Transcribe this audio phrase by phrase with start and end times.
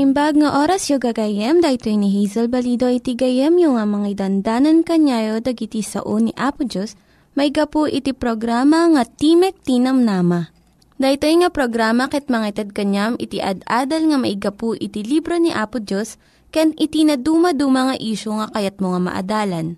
[0.00, 4.80] Naimbag nga oras yung gagayem, dahil ni Hazel Balido iti gayem yung nga mga dandanan
[4.80, 6.96] kanyayo dagiti sao ni Apo Diyos,
[7.36, 10.48] may gapu iti programa nga Timek Tinam Nama.
[10.96, 15.84] Dahito nga programa ket mga itad kanyam iti ad-adal nga maigapu iti libro ni Apo
[15.84, 16.16] Diyos,
[16.48, 19.76] ken iti na dumaduma nga isyo nga kayat mo nga maadalan.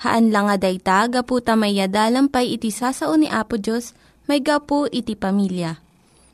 [0.00, 3.92] Haan lang nga dayta, gapu tamayadalam pay iti sasao ni Apo Diyos,
[4.24, 5.89] may gapu iti pamilya.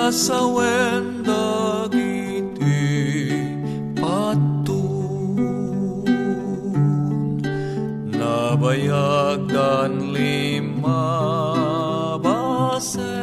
[0.00, 2.88] kasawen dagiti
[4.00, 5.36] patun
[8.08, 11.04] nabayag dan lima
[12.16, 13.20] basen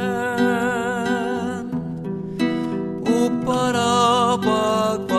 [3.10, 5.17] upara pagpagarianen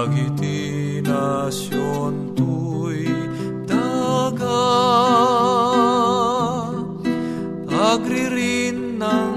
[0.00, 3.04] dagiti nasyon tuy
[3.68, 4.64] daga
[7.68, 9.29] agririn ng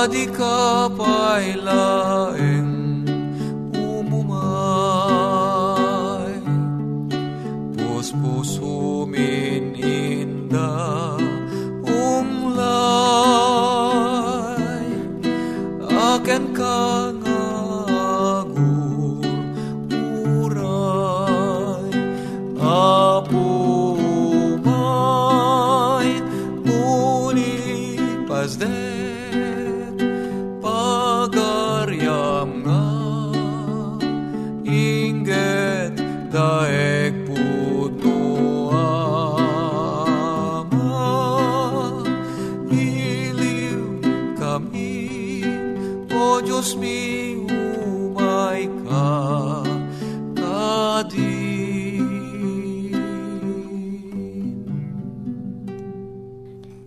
[0.00, 1.60] Adi ka pa'y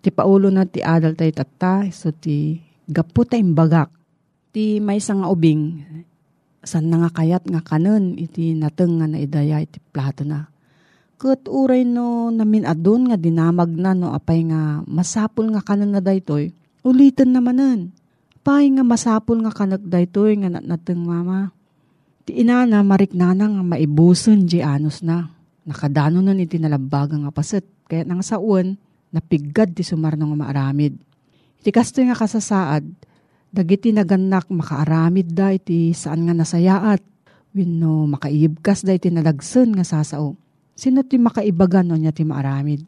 [0.00, 2.56] Ti paulo na ti adal tayo tata, so ti
[2.88, 3.92] gapu tayong bagak.
[4.50, 5.84] Ti may nga ubing,
[6.64, 10.48] san na nga kayat nga kanon, iti nateng nga naidaya iti plato na.
[11.20, 16.00] Kat uray no namin adun nga dinamag na no apay nga masapul nga kanon na
[16.00, 16.48] daytoy,
[16.80, 17.92] ulitin namanan.
[18.40, 21.52] Apay nga masapul nga kanak daytoy nga nateng mama.
[22.24, 25.28] Ti inana mariknana nga maibuson di anos na.
[25.68, 27.68] Nakadano nun iti nalabaga nga paset.
[27.84, 30.94] Kaya nang saun, napigad ti sumarno nga maaramid.
[31.60, 32.84] Iti kasto nga kasasaad,
[33.52, 37.02] dagiti naganak makaaramid da iti saan nga nasayaat.
[37.50, 40.38] Wenno makaibkas da iti nalagsen nga sasao.
[40.78, 42.86] Sino ti makaibagan no niya ti maaramid?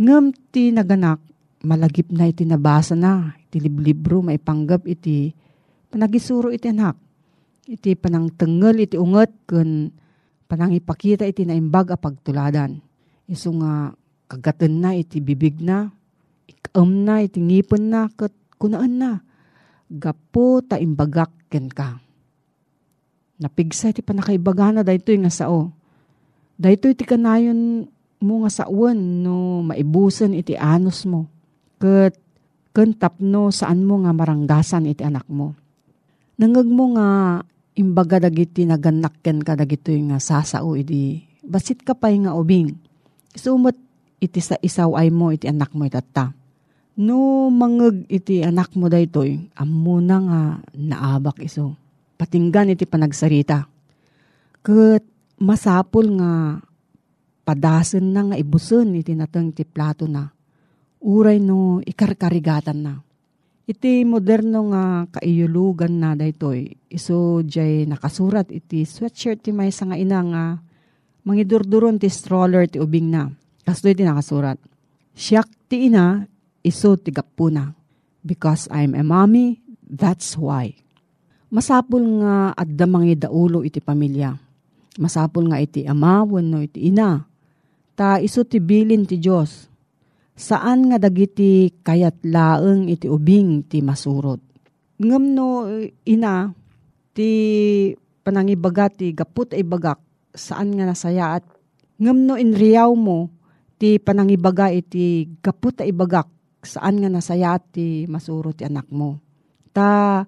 [0.00, 1.20] Ngem ti naganak,
[1.60, 3.36] malagip na iti nabasa na.
[3.48, 5.32] Iti liblibro maipanggap iti
[5.92, 6.96] panagisuro iti anak
[7.68, 9.92] iti panang tengel iti unget kun
[10.48, 12.80] panang ipakita iti naimbag a pagtuladan.
[13.28, 13.92] Isu nga
[14.28, 15.88] kagaten na iti bibig na,
[16.44, 19.12] ikam na iti ngipon na, kat kunaan na.
[19.88, 21.96] Gapo ta imbagak ken ka.
[23.40, 25.72] Napigsa iti panakaibaga na dayto nga sao.
[26.60, 27.88] Dayto iti kanayon
[28.20, 31.30] mo nga sawan no maibusan iti anos mo.
[31.80, 32.12] Kat
[32.76, 35.56] kentap no saan mo nga maranggasan iti anak mo.
[36.36, 37.40] Nangag mo nga
[37.78, 42.76] imbaga dagiti naganakken ka dagito nga sasao iti basit ka pa'y nga ubing.
[43.32, 43.87] Sumot
[44.18, 46.34] iti sa isaw ay mo iti anak mo itata.
[46.98, 51.78] No mangeg iti anak mo daytoy, ammo nga naabak iso.
[52.18, 53.70] Patinggan iti panagsarita.
[54.66, 55.02] Kat
[55.38, 56.58] masapul nga
[57.46, 60.26] padasen na nga ibusen iti nateng iti plato na.
[60.98, 62.94] Uray no ikarkarigatan na.
[63.68, 66.74] Iti moderno nga kaiyulugan na daytoy.
[66.90, 70.44] Iso jay nakasurat iti sweatshirt ti may nga ina nga
[71.22, 73.30] mangidurduron ti stroller ti ubing na.
[73.68, 74.56] Kasto iti nakasurat.
[75.12, 76.24] Siyak ti ina,
[76.64, 77.68] iso ti gapuna.
[78.24, 80.72] Because I'm a mommy, that's why.
[81.52, 84.32] Masapul nga adda mangi daulo iti pamilya.
[84.96, 87.20] Masapul nga iti ama wenno iti ina.
[87.92, 89.68] Ta iso ti bilin ti Dios.
[90.32, 94.40] Saan nga dagiti kayat laeng iti ubing ti masurot.
[94.96, 95.68] Ngem no
[96.08, 96.56] ina
[97.12, 97.30] ti
[98.24, 100.00] panangibaga ti gaput ay bagak
[100.32, 101.44] saan nga nasaya at
[102.00, 103.28] ngem no inriyaw mo
[103.78, 106.26] ti panangibaga iti gaput ay bagak
[106.66, 109.22] saan nga nasaya ti masurot ti anak mo.
[109.70, 110.26] Ta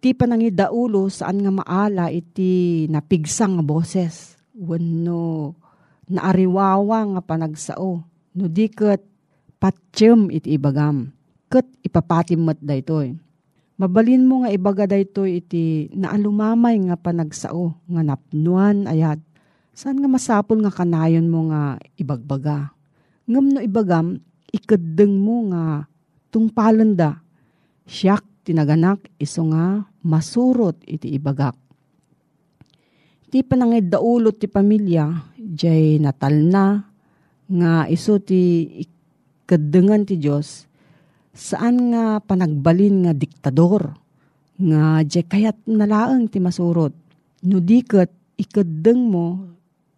[0.00, 4.40] ti panangidaulo saan nga maala iti napigsang nga boses.
[4.56, 5.52] Wenno
[6.08, 8.00] naariwawa nga panagsao.
[8.36, 9.04] No di ket
[9.60, 11.12] patsyem iti ibagam.
[11.52, 13.12] Ket ipapatim met daytoy.
[13.76, 19.20] Mabalin mo nga ibaga daytoy iti naalumamay nga panagsao nga napnuan ayat.
[19.76, 22.75] Saan nga masapol nga kanayon mo nga ibagbaga.
[23.26, 24.22] Ngam no ibagam,
[24.54, 25.90] ikaddeng mo nga
[26.30, 27.22] tungpalanda.
[27.86, 31.58] Siyak tinaganak iso nga masurot iti ibagak.
[33.26, 36.86] Ti panangid daulot ti pamilya, jay natal na,
[37.50, 38.70] nga iso ti
[39.46, 40.66] kadengan ti Diyos,
[41.34, 43.98] saan nga panagbalin nga diktador,
[44.58, 46.94] nga jay kayat nalaang ti masurot.
[47.42, 49.42] No diket ikadeng mo,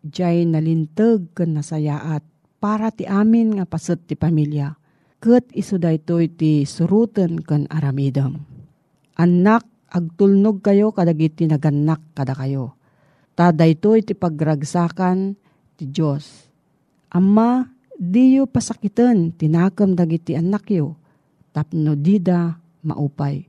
[0.04, 2.24] jay nalintag ken nasayaat,
[2.58, 4.74] para ti amin nga paset ti pamilya.
[5.18, 8.38] Ket iso daytoy ti suruten ken aramidam.
[9.18, 12.78] Anak, agtulnog kayo kadagiti naganak kada kayo.
[13.34, 15.34] Ta daytoy ti pagragsakan
[15.74, 16.50] ti Dios.
[17.10, 17.66] Amma,
[17.98, 20.94] diyo pasakiten tinakam dagiti anak yo.
[21.50, 23.42] Tapno dida maupay.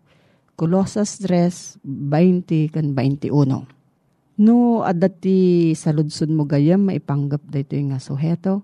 [0.57, 3.79] Kolosas 3, 20 kan 21.
[4.39, 8.63] No, adati sa ludsud mo gayam, maipanggap dito nga suheto.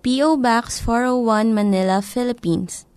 [0.00, 0.40] P.O.
[0.40, 2.88] Box 401 Manila, Philippines.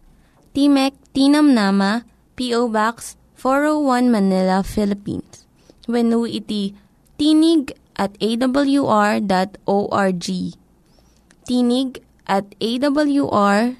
[0.56, 2.08] Timek Tinam Nama,
[2.40, 2.72] P.O.
[2.72, 5.44] Box 401 Manila, Philippines.
[5.84, 6.72] When iti
[7.20, 9.28] tinig at awr.org.
[11.44, 11.90] Tinig
[12.24, 13.76] at awr.org.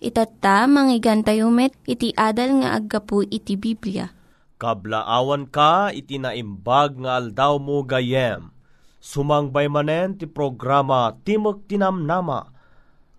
[0.00, 1.20] Itatta, manggigan
[1.52, 4.08] met, iti adal nga aggapu iti Biblia.
[4.56, 8.53] Kablaawan ka iti naimbag nga aldaw mo gayem.
[9.04, 12.48] Sumangbay manen ti programa Timok Tinamnama.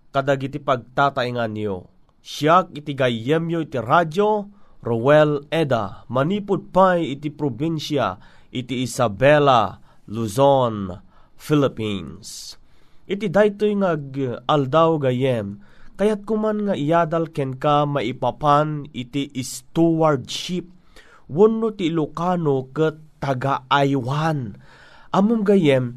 [0.09, 1.93] Kadag iti pagtataingan niyo.
[2.25, 4.49] Siyak iti gayem yo iti radyo,
[4.81, 8.17] Rowel Eda, manipud pay iti probinsya,
[8.49, 9.77] iti Isabela,
[10.09, 10.89] Luzon,
[11.37, 12.57] Philippines.
[13.05, 13.93] Iti daytoy nga
[14.49, 15.61] aldaw gayem,
[16.01, 20.65] kayat kuman nga iyadal ken ka maipapan iti stewardship,
[21.29, 24.57] wano ti Ilocano ket taga-aywan.
[25.15, 25.95] Amom gayem,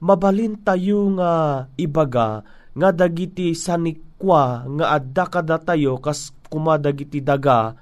[0.00, 1.32] mabalin tayo nga
[1.76, 2.40] ibaga
[2.72, 7.76] nga dagiti sanikwa nga adda kada tayo kas kumadagiti daga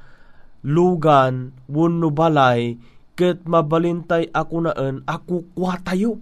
[0.66, 2.74] lugan wenno balay
[3.14, 6.18] ket mabalintay ako naan ako kwa tayo.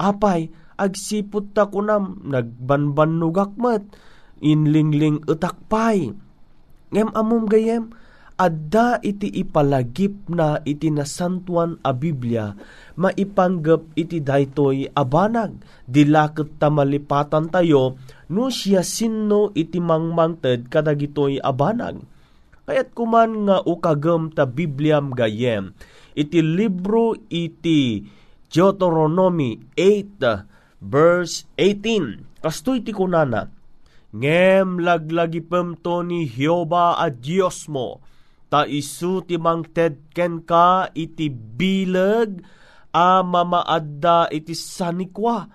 [0.00, 0.48] Apay
[0.80, 3.84] agsipot ta ko nam nagbanbanugak met
[4.40, 6.16] inlingling utakpay.
[6.88, 7.92] Ngem amom gayem
[8.38, 12.54] adda iti ipalagip na iti nasantuan a Biblia
[12.94, 15.58] maipanggep iti daytoy abanag
[15.90, 17.98] dilaket ta malipatan tayo
[18.30, 21.98] no siya sinno iti mangmangted kadagitoy abanag
[22.62, 25.74] kayat kuman nga ukagem ta Bibliam gayem
[26.14, 28.06] iti libro iti
[28.46, 33.50] Deuteronomy 8 verse 18 kastoy ti kunana
[34.14, 37.98] ngem laglagipem to ni Hioba a Dios mo
[38.48, 42.40] ta isu ti mangted ken ka iti bileg
[42.92, 45.48] a mamaadda iti sanikwa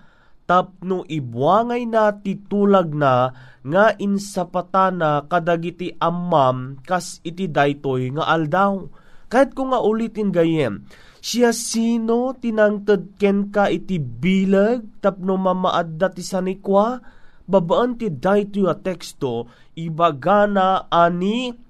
[0.44, 3.32] tapno ibuangay na titulag na
[3.64, 8.84] nga insapatana kadagiti ammam kas iti daytoy nga aldaw.
[9.32, 10.84] Kahit ko nga ulitin gayem,
[11.24, 17.00] siya sino tinangted ken ka iti bilag tapno mamaadda ti sanikwa?
[17.44, 21.63] Babaan ti daytoy a teksto, ibagana ani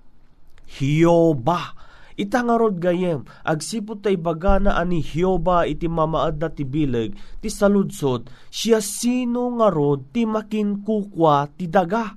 [0.69, 1.85] Hioba.
[2.15, 8.31] Ita nga rod gayem, agsipot tay bagana ani Hioba iti mamaadda ti bileg, ti saludsod,
[8.55, 12.15] siya sino nga rod ti makinkukwa ti daga.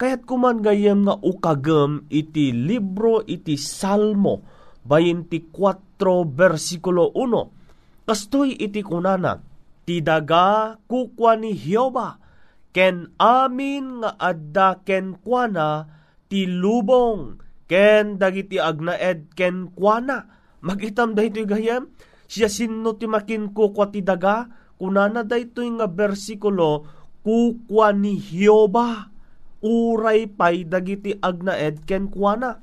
[0.00, 4.40] Kaya't kuman gayem nga ukagem iti libro iti Salmo,
[4.88, 8.08] 24 versikulo 1.
[8.08, 9.44] Kastoy iti kunana,
[9.84, 12.16] ti daga kukwa ni Hioba,
[12.72, 15.84] ken amin nga adda ken kuana
[16.32, 20.26] ti lubong, ken dagiti agnaed ken kuana.
[20.64, 21.92] Magitam daytoy gayam
[22.26, 24.48] siya sinno ti makin kukwa ti daga.
[24.80, 26.88] Kunana daytoy nga bersikulo
[27.22, 29.12] kukwa ni Hioba.
[29.62, 32.58] Uray pay dagiti agnaed ken kuana.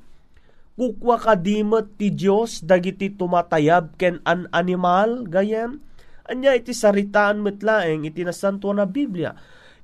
[0.76, 5.80] Kukwa kadimet ti Dios dagiti tumatayab ken an animal gayem
[6.26, 9.34] anya iti saritaan metlaeng iti nasanto na Biblia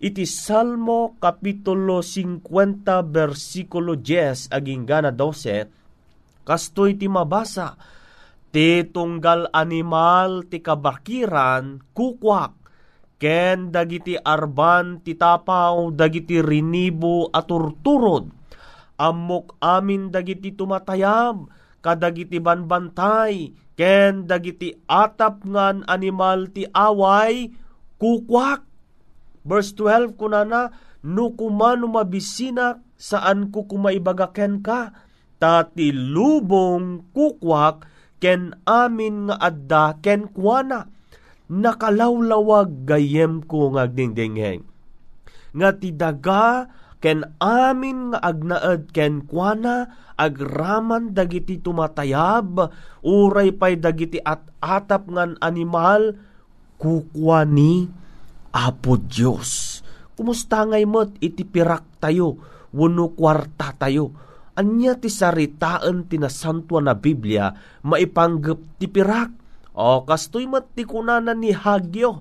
[0.02, 2.42] iti Salmo Kapitulo 50
[3.06, 7.78] versikulo 10 aging gana 12 kastoy ti mabasa
[8.50, 12.58] ti tunggal animal ti kabakiran kukwak.
[13.22, 18.26] Ken dagiti arban ti tapaw dagiti rinibo at turturod
[18.98, 21.46] amok amin dagiti tumatayab
[21.78, 23.54] kadagiti banbantay.
[23.78, 27.54] Ken dagiti atap ngan animal ti away
[28.02, 28.71] kukwak
[29.42, 30.70] Verse 12 kunana,
[31.02, 34.94] no kumano mabisinak saan ko kumaibagaken ka,
[35.42, 37.90] tati lubong kukwak
[38.22, 40.86] ken amin nga adda ken kuana.
[41.52, 44.62] Nakalawlawag gayem ko nga dingdingheng.
[45.52, 46.70] Nga ti daga
[47.02, 52.70] ken amin nga agnaed ken kuana agraman dagiti tumatayab
[53.02, 56.14] uray pay dagiti at atap ngan animal
[56.78, 57.90] kukwani
[58.52, 59.80] Apo Diyos.
[60.12, 62.36] Kumusta ngay mo't itipirak tayo,
[62.76, 64.12] wano kwarta tayo.
[64.52, 67.48] Anya ti saritaan ti nasantua na Biblia,
[67.80, 69.32] maipanggap ti pirak.
[69.72, 72.20] O kastoy mat ti kunanan ni Hagyo.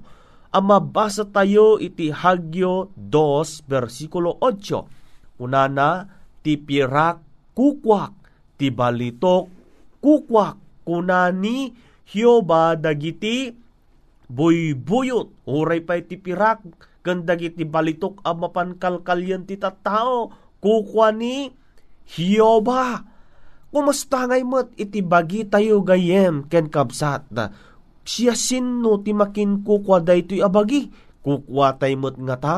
[0.55, 5.43] Ang mabasa tayo iti Hagyo 2 versikulo 8.
[5.43, 6.07] Unana,
[6.39, 7.19] ti pirak
[7.51, 8.15] kukwak,
[8.55, 9.51] ti balitok
[9.99, 10.57] kukwak
[10.87, 11.71] kunani
[12.11, 13.55] Hioba dagiti
[14.31, 16.63] buybuyot uray pa iti pirak
[17.03, 20.31] ken dagiti balitok a mapankalkalyan ti tattao
[20.63, 21.51] kukwa ni
[22.11, 23.07] Hioba.
[23.71, 27.31] Kumusta ngay met iti bagi tayo gayem ken kabsat?
[27.31, 27.47] Na
[28.03, 30.91] siya sinno ti makin kukwa daytoy abagi
[31.23, 32.57] kukwa tay met nga ta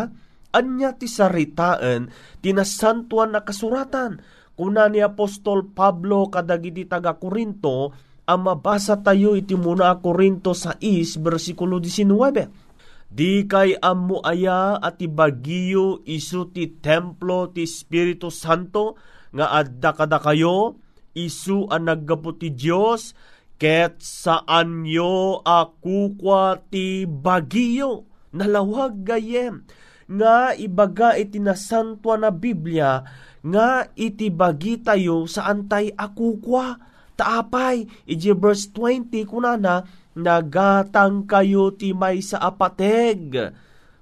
[0.54, 2.10] anya ti saritaan
[2.42, 4.22] tinasantuan na kasuratan.
[4.54, 10.80] Kuna ni Apostol Pablo kadagiti taga Korinto ang mabasa tayo iti muna Korinto 6
[11.20, 18.98] versikulo 19 Di kay ammo aya at ibagiyo isu ti templo ti Espiritu Santo
[19.30, 20.82] nga adda kada kayo
[21.14, 23.14] isu ang naggapo ti Diyos,
[23.62, 29.64] ket saan yo akukwa ti bagiyo, nalawag gayem,
[30.10, 33.06] nga ibaga iti nasantua na Biblia,
[33.46, 36.82] nga iti bagi tayo saan tay akukwa,
[37.16, 43.54] taapay, iti verse 20 kunana, nagatang kayo ti may sa apateg,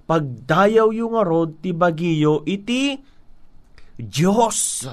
[0.07, 2.99] pagdayaw yung arod ti bagiyo iti
[3.95, 4.87] Diyos.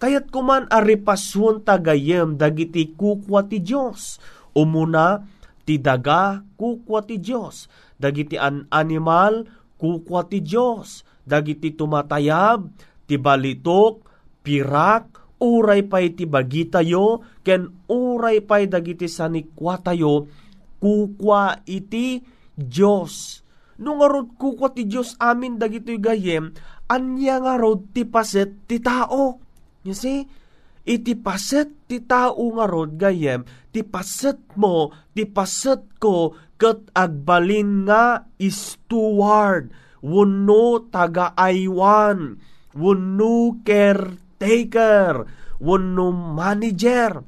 [0.00, 4.16] Kayat kuman aripasun tagayem dagiti kukwa ti Diyos.
[4.56, 5.22] Umuna
[5.68, 7.68] ti daga kukwa ti Diyos.
[8.00, 9.44] Dagiti an animal
[9.76, 11.04] kukwa ti Diyos.
[11.28, 12.64] Dagiti tumatayab,
[13.04, 14.02] ti balitok,
[14.40, 20.28] pirak, uray pay ti bagitayo, ken uray pay dagiti sanikwa tayo,
[20.78, 22.20] kukwa iti
[22.54, 23.40] Diyos.
[23.80, 26.52] Nung arod kukwa ti Diyos amin dagito gayem,
[26.92, 30.28] anya nga rod ti paset ti tao You see?
[30.84, 37.84] Iti paset ti tao nga rod gayem, ti paset mo, ti paset ko, kat agbalin
[37.88, 42.40] nga steward, wano taga-aywan,
[42.76, 43.36] wano
[44.40, 45.28] caretaker,
[45.60, 47.20] wano manager.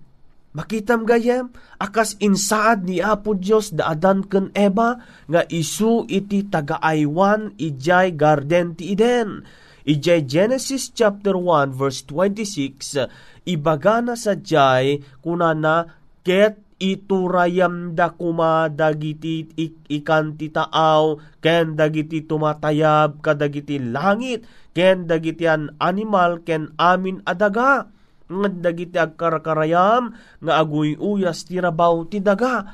[0.52, 1.48] Makitam gayem,
[1.80, 8.92] akas insaad ni Apo Diyos daadan ken Eba, nga isu iti taga-aywan ijay garden ti
[8.92, 9.44] Eden
[9.82, 13.08] Ijay Genesis chapter 1 verse 26,
[13.48, 15.90] ibagana sa jay kunana
[16.22, 24.42] ket iturayam da kuma dagiti ik, ikan ti taaw ken dagiti tumatayab kadagiti langit
[24.74, 27.86] ken dagiti an animal ken amin adaga
[28.26, 30.10] nga dagiti agkarakarayam
[30.42, 32.66] nga aguy uyas ti rabaw ti daga.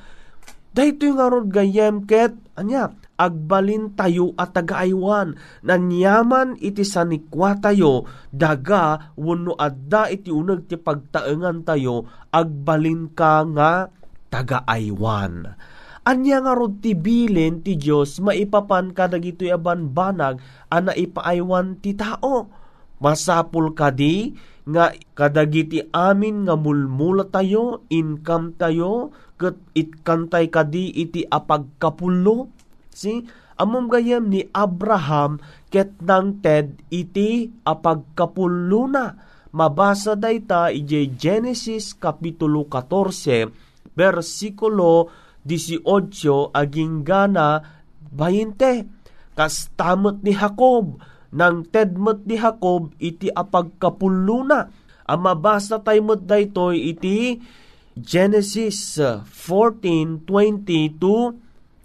[0.72, 5.34] Daytoy nga rod gayem ket anya agbalin tayo at tagaaywan,
[5.66, 13.90] nanyaman iti sanikwa tayo, daga wano adda iti unag ti pagtaengan tayo, agbalin ka nga
[14.32, 15.58] tagaaywan.
[16.08, 20.40] Anya nga rod ti bilin ti Diyos maipapan ka dagitoy aban banag
[20.72, 22.48] ana ipaaywan ti tao.
[22.98, 24.32] Masapul kadi
[24.68, 32.52] nga kadagiti amin nga mulmula tayo, income tayo, ket itkantay kadi iti apagkapulo
[32.98, 33.22] Si
[33.54, 35.38] amom gayam ni Abraham
[35.70, 39.28] ket nang ted iti apagkapuluna.
[39.54, 43.67] Mabasa dayta ije Genesis kapitulo 14
[43.98, 45.10] versikulo
[45.42, 47.58] 18 aging gana
[48.14, 49.34] 20.
[49.34, 51.02] Kastamot ni Jacob
[51.34, 54.70] nang tedmet ni Jacob iti apagkapuluna.
[55.08, 57.42] Ang mabasa tayo mo daytoy iti
[57.98, 60.22] Genesis 14:20
[61.02, 61.34] to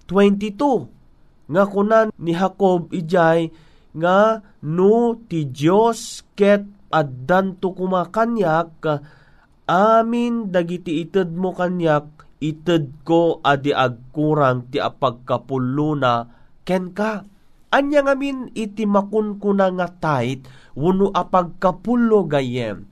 [0.05, 3.49] 22 nga kunan ni Jacob ijay
[3.93, 8.69] nga no ti Dios ket addanto kumakanyak
[9.69, 12.07] amin dagiti ited mo kanyak
[12.43, 16.27] ited ko adi agkurang ti apagkapuluna
[16.67, 17.23] ken ka
[17.71, 20.45] anya ngamin iti makunkuna nga tight
[20.75, 22.87] wano apagkapulo gayem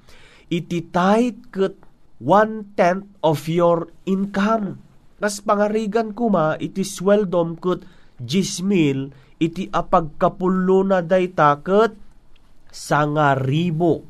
[0.52, 1.80] iti tight ket
[2.22, 4.78] one-tenth of your income.
[5.18, 7.88] Nas pangarigan kuma iti sweldom ket
[8.22, 11.96] jismil iti apagkapulo na dayta ket
[12.70, 14.06] sangaribo.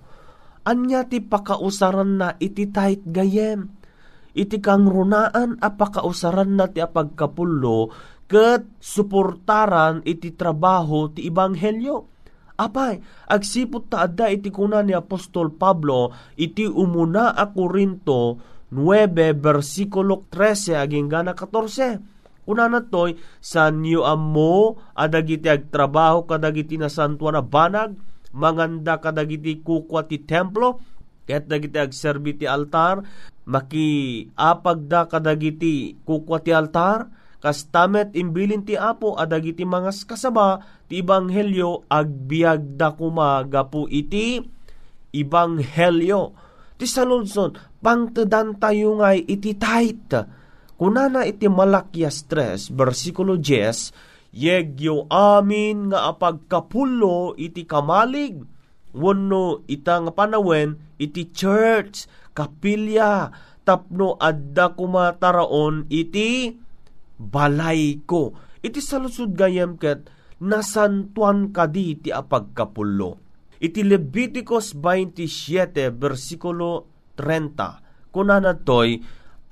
[0.61, 3.73] Anya ti pakausaran na iti tight gayem.
[4.31, 7.91] Iti kang runaan apakausaran na ti apagkapulo
[8.31, 12.07] ket suportaran iti trabaho ti ibanghelyo.
[12.55, 18.37] Apay, agsipot ta adda iti kuna ni Apostol Pablo iti umuna a Korinto
[18.71, 26.73] 9 versikulo 13 aging gana 14 Una na toy, sa niyo ammo, adagiti agtrabaho kadagiti
[26.73, 27.93] na santua na banag,
[28.31, 30.79] manganda kadagiti kukwa ti templo,
[31.27, 33.03] ket dagiti agserbi ti altar,
[33.47, 37.07] maki apag da kadagiti kukwa ti altar,
[37.43, 44.39] kastamet imbilin ti apo adagiti mga kasaba ti ebanghelyo agbiag da kuma gapu iti
[45.11, 50.17] ebanghelyo Ti salunson, pangtedan tayo ngay iti tight.
[50.81, 58.39] Kunana iti malakya stress, versikulo 10, Yegyo amin nga apagkapulo iti kamalig,
[58.95, 63.27] wano ita nga panawen iti church, kapilya,
[63.67, 66.55] tapno adda kumataraon iti
[67.19, 68.31] balay ko.
[68.63, 70.07] Iti salusod gayem ket
[70.41, 73.19] nasantuan kadi ti apagkapulo.
[73.61, 78.97] Iti Leviticus 27 versikulo 30 kunana toy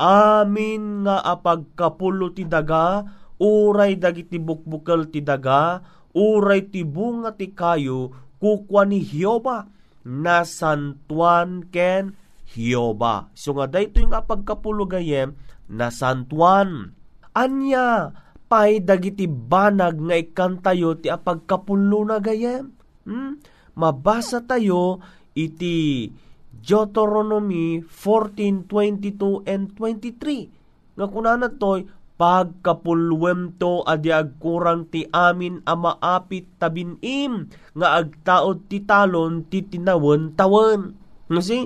[0.02, 3.06] amin nga apagkapulo ti daga
[3.40, 5.80] uray dagiti bukbukal ti daga
[6.14, 9.68] uray ti bunga ti kayo kukwa ni Hioba
[10.04, 12.16] nasantuan ken
[12.50, 13.30] Hioba.
[13.38, 15.38] So nga dayto yung apagkapulo gayem
[15.70, 16.98] nasantuan.
[17.38, 18.12] Anya
[18.50, 22.74] pay dagiti banag nga ikantayo ti apagkapulo na gayem.
[23.06, 23.38] Hmm?
[23.78, 24.98] Mabasa tayo
[25.38, 26.10] iti
[26.50, 30.98] Deuteronomy 14:22 and 23.
[30.98, 31.86] Nga kunana toy
[32.20, 37.48] pagkapulwem to adi agkurang ti amin a maapit tabinim
[37.80, 41.00] nga agtaod ti talon ti tinawon tawon.
[41.32, 41.64] Kasi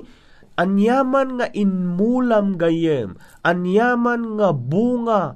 [0.54, 5.34] anyaman nga inmulam gayem, anyaman nga bunga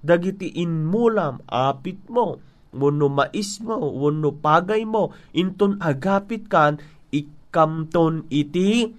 [0.00, 2.40] dagiti inmulam apit mo
[2.70, 6.78] wenno mais mo wenno pagay mo inton agapit kan
[7.10, 8.94] ikamton iti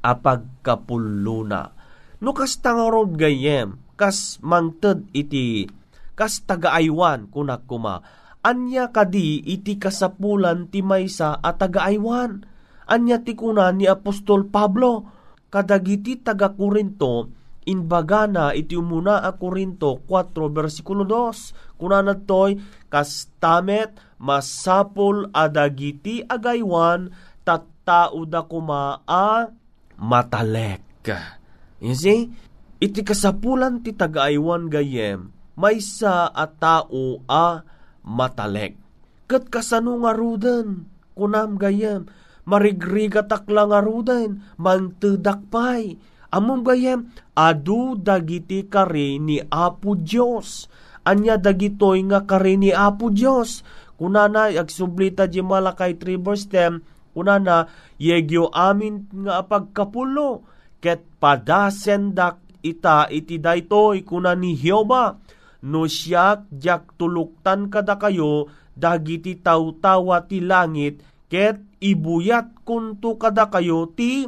[0.00, 1.76] apagkapuluna
[2.24, 5.70] no kas tangarod gayem kas mangted iti
[6.18, 8.02] kas tagaaywan kunak kuma
[8.42, 12.42] anya kadi iti kasapulan ti maysa at tagaaywan
[12.90, 15.06] anya ti kuna ni Apostol Pablo
[15.54, 17.30] kadagiti taga Korinto
[17.62, 22.58] inbaga na iti umuna a Korinto 4 versikulo 2 kunana toy
[22.90, 27.14] kastamet masapol adagiti agaywan
[27.46, 29.46] tattao da kuma a
[29.94, 30.82] matalek.
[31.78, 32.30] You see?
[32.82, 37.62] Iti kasapulan ti tagaaywan gayem maysa a tao a
[38.02, 38.74] matalek.
[39.30, 42.10] Kat kasano nga ruden kunam gayem
[42.42, 45.94] marigriga takla nga ruden mangtedak pay
[46.32, 50.64] Amom gayem, adu dagiti kari ni Apo Diyos.
[51.04, 53.60] Anya dagitoy nga kari ni Apo Diyos.
[54.00, 57.68] Kunana, agsublita di malakay 3 verse 10, kunana,
[58.00, 60.42] yegyo amin nga pagkapulo,
[60.82, 65.18] ket padasendak ita iti daytoy kuna ni Hioba,
[65.66, 68.48] no siyak jak tuluktan kada kayo,
[68.78, 74.26] dagiti tawtawa ti langit, ket ibuyat kunto kada kayo ti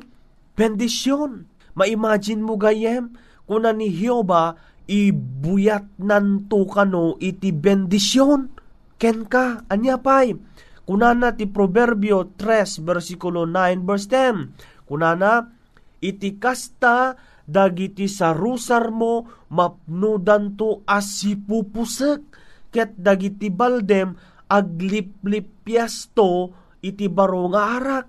[0.55, 3.19] bendisyon Maimagine mo gayem,
[3.51, 4.55] kuna ni Hioba,
[4.87, 8.55] ibuyat nanto kano iti bendisyon.
[8.95, 10.39] Ken ka, anya pay.
[10.87, 14.87] Kunana ti Proverbio 3, versikulo 9, verse 10.
[14.87, 15.51] Kunana,
[15.99, 22.25] iti kasta dagiti sarusar mo mapnudan to asipupusek
[22.73, 24.17] ket dagiti baldem
[24.49, 26.53] agliplipyas to
[26.85, 28.09] iti baro nga arak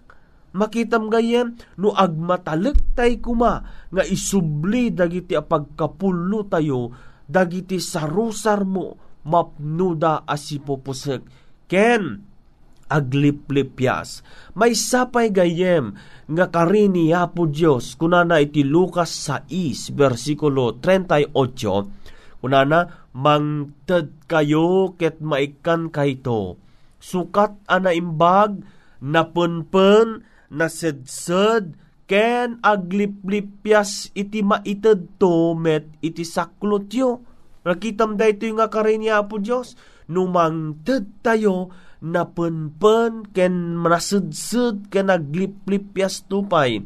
[0.56, 6.96] makitam gayem no agmatalek tay kuma nga isubli dagiti apagkapulo tayo
[7.28, 8.96] dagiti sarusar mo
[9.28, 11.22] mapnuda asipopusek
[11.68, 12.24] ken
[12.96, 14.24] agliplipyas
[14.56, 16.00] may sapay gayem
[16.32, 21.36] nga karini Apo Dios kunana iti Lucas 6 versikulo 38
[22.40, 26.56] kunana mangted kayo ket maikan kayto
[27.04, 28.64] sukat ana imbag
[29.04, 37.22] napunpen nasedsed ken agliplipyas iti maited to met iti saklotyo.
[37.66, 39.74] Nakitam da ito yung akarin niya po Diyos.
[40.06, 46.84] Numangted tayo napenpen ken manasedsed ken agliplipyas tupay.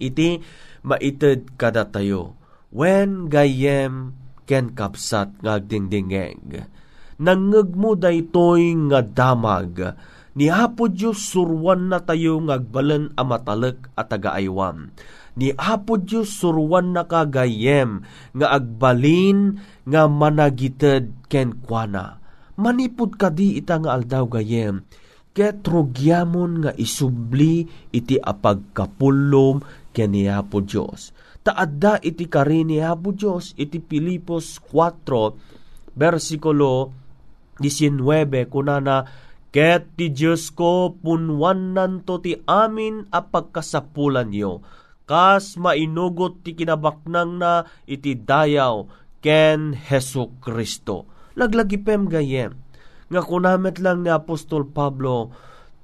[0.00, 0.40] Iti
[0.84, 2.36] maited kada tayo.
[2.72, 4.16] When gayem
[4.48, 6.68] ken kapsat ngagdingdingeg.
[7.22, 9.94] Nangeg mo daytoy nga damag
[10.32, 14.88] Ni Apo Diyos surwan na tayo ngagbalan a matalek at tagaaywan.
[15.36, 22.21] Ni Apo Diyos surwan na kagayem nga agbalin nga managited ken kuana.
[22.60, 24.84] Manipod kadi ita nga aldaw gayem.
[25.32, 29.64] Ket rugyamon nga isubli iti apagkapulom
[29.96, 31.16] ken ni Apo Diyos.
[31.40, 36.92] Taadda iti kari ni Apo Diyos iti Pilipos 4 versikulo
[37.60, 39.08] 19 kunana
[39.52, 44.64] Ket ti Diyos ko punwan nanto ti amin a pagkasapulan yo.
[45.04, 48.88] Kas mainugot ti kinabaknang na iti dayaw
[49.20, 51.11] ken Heso Kristo.
[51.38, 52.58] Laglagipem gayem.
[53.12, 55.32] Nga kunamet lang ni Apostol Pablo,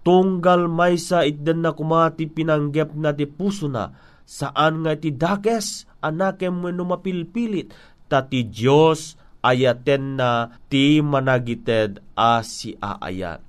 [0.00, 3.92] tunggal maysa itden na kumati pinanggep na ti puso na,
[4.24, 7.72] saan nga ti dakes, anakem mo mapilpilit,
[8.08, 13.44] ta ti Diyos ayaten na ti managited a si aayat.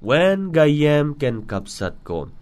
[0.00, 2.32] When gayem ken kapsat ko,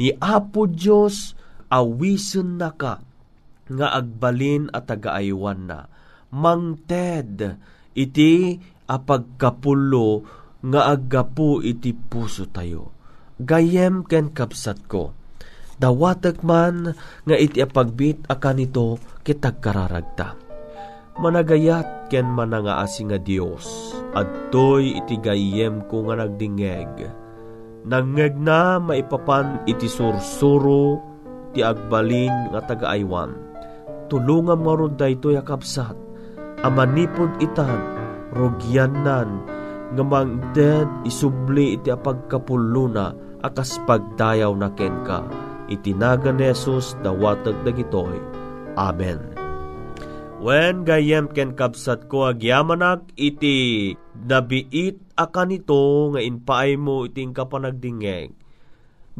[0.00, 3.04] ni Apo Diyos awisen na ka,
[3.68, 5.86] nga agbalin at tagaaywan na.
[6.32, 7.60] Mangted,
[7.92, 10.24] iti apagkapulo
[10.62, 12.94] nga aggapu iti puso tayo.
[13.42, 15.10] Gayem ken kapsat ko,
[15.80, 16.94] dawatek man
[17.26, 20.38] nga iti apagbit akan ito kitag kararagta.
[21.18, 27.08] Managayat ken manangaasi nga Dios adtoy iti gayem ko nga nagdingeg.
[27.82, 31.02] Nangeg na maipapan iti sursuro
[31.50, 33.34] ti agbalin nga tagaaywan.
[34.06, 36.11] Tulungam nga ron daytoy akabsat.
[36.62, 37.82] Amanipod itan,
[38.38, 39.42] rugyanan,
[39.92, 45.26] nga mangded isubli iti apagkapuluna akas pagdayaw na ken ka.
[45.68, 48.16] Itinaga ni Jesus dawatag dagitoy.
[48.78, 49.20] Amen.
[50.42, 58.34] When gayem ken kabsat ko agyamanak iti nabiit akan ito nga inpaay mo iting kapanagdingeg.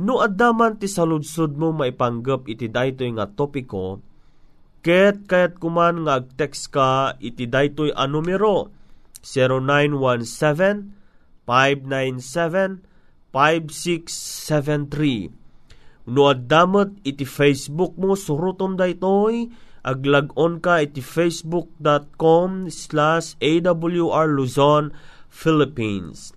[0.03, 4.03] No addaman ti saludsod mo maipanggap iti daytoy nga topiko,
[4.83, 8.75] ket kayat kuman nga agtext ka iti daytoy a numero
[9.23, 10.91] 0917
[11.47, 12.83] 597
[13.31, 16.11] 5673.
[16.11, 19.47] No addamot iti Facebook mo surutom daytoy
[19.83, 24.95] aglag-on ka iti facebook.com slash awr Luzon,
[25.27, 26.31] Philippines.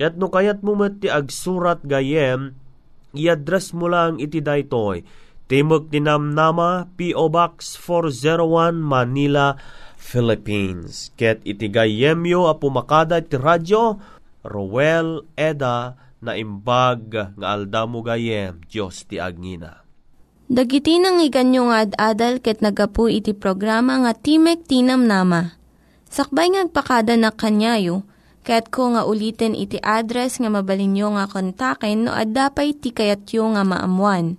[0.00, 2.56] At no kayat mo ti agsurat gayem,
[3.12, 5.04] i-address mo lang iti daytoy.
[5.50, 7.26] Timog Tinamnama, P.O.
[7.26, 9.58] Box 401, Manila,
[9.98, 11.10] Philippines.
[11.18, 13.98] Ket iti gayemyo a pumakada iti radyo,
[14.46, 19.82] Rowel Eda, na imbag nga aldamo gayem, Diyos ti agngina.
[20.46, 25.58] Dagiti nang iganyo nga ad-adal ket nagapu iti programa nga Timek Tinam Nama.
[26.06, 28.06] Sakbay ngagpakada na kanyayo,
[28.46, 34.38] ket ko nga ulitin iti address nga mabalinyo nga kontaken no ad-dapay tikayatyo nga maamuan.